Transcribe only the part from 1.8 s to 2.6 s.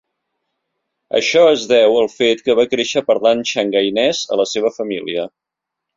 al fet que